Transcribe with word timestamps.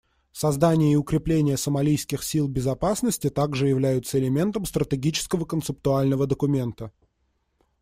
Создание 0.31 0.93
и 0.93 0.95
укрепление 0.95 1.57
сомалийских 1.57 2.23
сил 2.23 2.47
безопасности 2.47 3.29
также 3.29 3.67
являются 3.67 4.17
элементом 4.17 4.65
стратегического 4.65 5.45
концептуального 5.45 6.25
документа. 6.25 6.91